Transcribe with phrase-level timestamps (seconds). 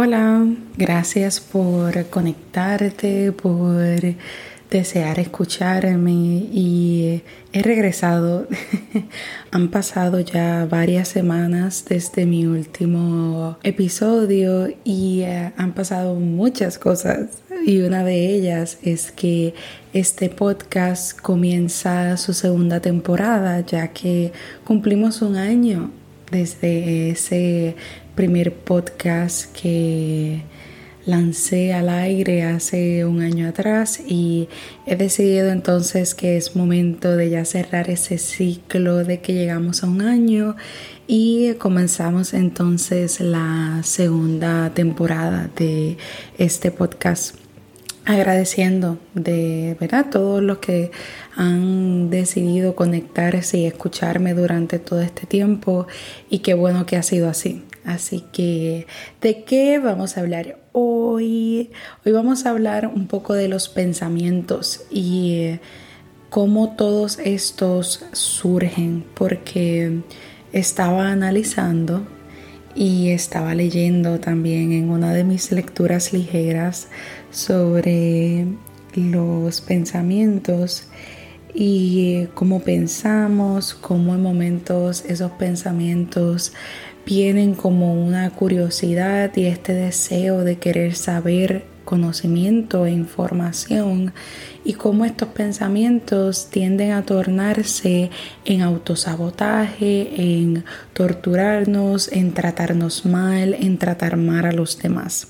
[0.00, 0.46] Hola,
[0.76, 3.74] gracias por conectarte, por
[4.70, 8.46] desear escucharme y he regresado.
[9.50, 17.42] Han pasado ya varias semanas desde mi último episodio y eh, han pasado muchas cosas
[17.66, 19.52] y una de ellas es que
[19.92, 24.32] este podcast comienza su segunda temporada ya que
[24.64, 25.90] cumplimos un año
[26.30, 27.76] desde ese
[28.14, 30.42] primer podcast que
[31.08, 34.48] lancé al aire hace un año atrás y
[34.86, 39.86] he decidido entonces que es momento de ya cerrar ese ciclo de que llegamos a
[39.86, 40.54] un año
[41.06, 45.96] y comenzamos entonces la segunda temporada de
[46.36, 47.47] este podcast
[48.08, 50.90] agradeciendo de verdad todos los que
[51.36, 55.86] han decidido conectarse y escucharme durante todo este tiempo
[56.30, 57.64] y qué bueno que ha sido así.
[57.84, 58.86] Así que,
[59.20, 61.70] ¿de qué vamos a hablar hoy?
[62.04, 65.60] Hoy vamos a hablar un poco de los pensamientos y eh,
[66.30, 70.00] cómo todos estos surgen, porque
[70.54, 72.06] estaba analizando
[72.74, 76.88] y estaba leyendo también en una de mis lecturas ligeras
[77.30, 78.46] sobre
[78.94, 80.88] los pensamientos
[81.54, 86.52] y cómo pensamos, cómo en momentos esos pensamientos
[87.06, 94.12] vienen como una curiosidad y este deseo de querer saber conocimiento e información
[94.62, 98.10] y cómo estos pensamientos tienden a tornarse
[98.44, 105.28] en autosabotaje, en torturarnos, en tratarnos mal, en tratar mal a los demás.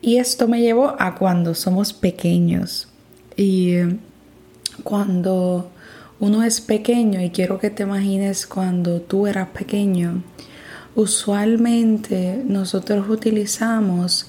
[0.00, 2.88] Y esto me llevó a cuando somos pequeños.
[3.36, 3.76] Y
[4.84, 5.70] cuando
[6.20, 10.22] uno es pequeño, y quiero que te imagines cuando tú eras pequeño,
[10.94, 14.28] usualmente nosotros utilizamos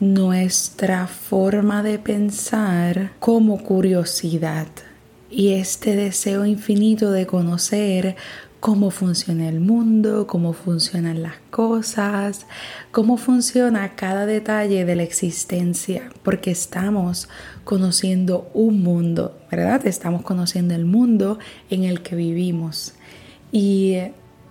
[0.00, 4.66] nuestra forma de pensar como curiosidad
[5.30, 8.16] y este deseo infinito de conocer
[8.60, 12.46] cómo funciona el mundo, cómo funcionan las cosas,
[12.90, 17.28] cómo funciona cada detalle de la existencia, porque estamos
[17.64, 19.86] conociendo un mundo, ¿verdad?
[19.86, 21.38] Estamos conociendo el mundo
[21.70, 22.94] en el que vivimos.
[23.52, 23.96] Y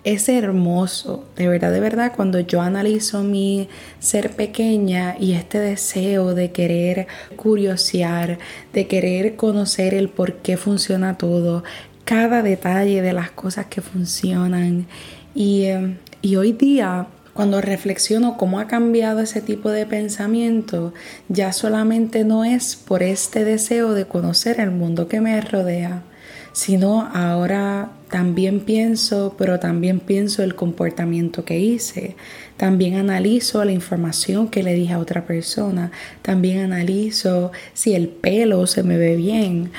[0.04, 3.68] es hermoso, de verdad, de verdad, cuando yo analizo mi
[4.00, 8.40] ser pequeña y este deseo de querer curiosear,
[8.74, 11.64] de querer conocer el por qué funciona todo,
[12.06, 14.88] cada detalle de las cosas que funcionan.
[15.36, 20.92] Y, eh, y hoy día cuando reflexiono cómo ha cambiado ese tipo de pensamiento,
[21.30, 26.02] ya solamente no es por este deseo de conocer el mundo que me rodea,
[26.52, 32.16] sino ahora también pienso, pero también pienso el comportamiento que hice,
[32.56, 38.66] también analizo la información que le dije a otra persona, también analizo si el pelo
[38.66, 39.72] se me ve bien,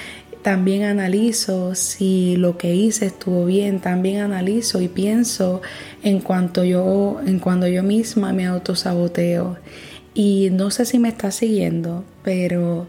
[0.42, 5.60] también analizo si lo que hice estuvo bien, también analizo y pienso
[6.02, 9.56] en cuanto yo, en cuando yo misma me autosaboteo.
[10.14, 12.86] Y no sé si me está siguiendo, pero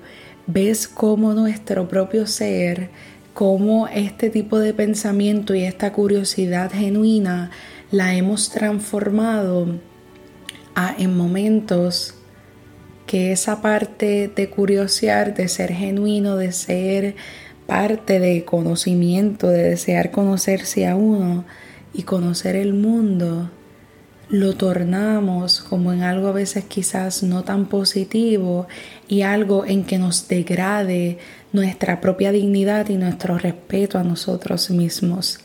[0.48, 2.90] ves cómo nuestro propio ser
[3.34, 7.52] cómo este tipo de pensamiento y esta curiosidad genuina
[7.92, 9.80] la hemos transformado
[10.76, 12.16] a, en momentos
[13.06, 17.16] que esa parte de curiosear, de ser genuino, de ser
[17.66, 21.46] parte de conocimiento, de desear conocerse a uno
[21.94, 23.50] y conocer el mundo,
[24.30, 28.68] lo tornamos como en algo a veces quizás no tan positivo
[29.08, 31.18] y algo en que nos degrade
[31.52, 35.40] nuestra propia dignidad y nuestro respeto a nosotros mismos.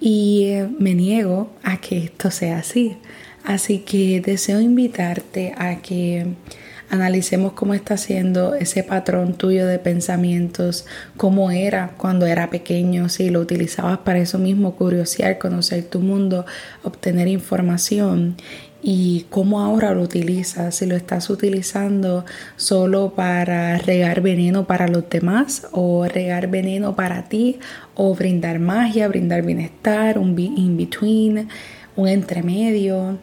[0.00, 2.96] Y eh, me niego a que esto sea así.
[3.44, 6.26] Así que deseo invitarte a que
[6.90, 10.86] analicemos cómo está siendo ese patrón tuyo de pensamientos,
[11.16, 16.46] cómo era cuando era pequeño, si lo utilizabas para eso mismo, curiosear, conocer tu mundo,
[16.82, 18.36] obtener información
[18.86, 22.26] y cómo ahora lo utilizas, si lo estás utilizando
[22.56, 27.58] solo para regar veneno para los demás o regar veneno para ti
[27.94, 31.48] o brindar magia, brindar bienestar, un in-between,
[31.96, 33.18] un entremedio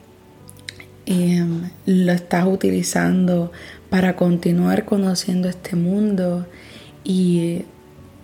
[1.12, 3.52] Em, lo estás utilizando
[3.90, 6.48] para continuar conociendo este mundo.
[7.04, 7.63] Y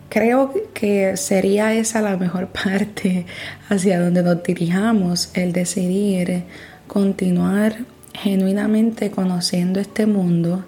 [0.07, 3.25] creo que sería esa la mejor parte
[3.67, 6.43] hacia donde nos dirijamos, el decidir
[6.87, 7.75] continuar
[8.13, 10.63] genuinamente conociendo este mundo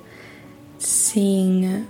[0.77, 1.85] sin,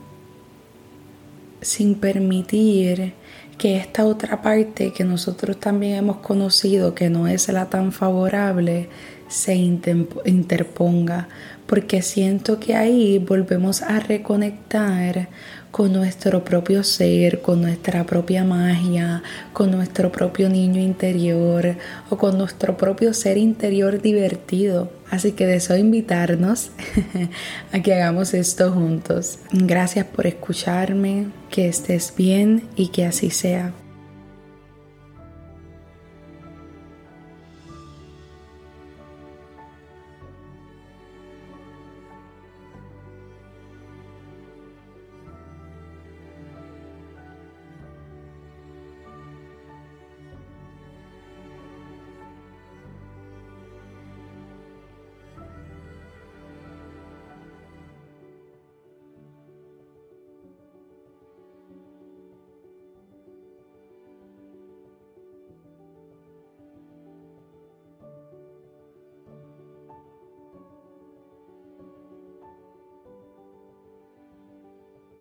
[1.60, 3.14] sin permitir
[3.60, 8.90] que esta otra parte que nosotros también hemos conocido, que no es la tan favorable,
[9.28, 11.28] se interponga,
[11.68, 15.30] porque siento que ahí volvemos a reconectar
[15.72, 19.22] con nuestro propio ser, con nuestra propia magia,
[19.54, 21.76] con nuestro propio niño interior
[22.10, 24.92] o con nuestro propio ser interior divertido.
[25.10, 26.72] Así que deseo invitarnos
[27.72, 29.40] a que hagamos esto juntos.
[29.52, 33.74] Gracias por escucharme, que estés bien y que así sea.